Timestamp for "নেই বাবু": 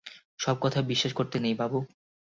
1.39-1.79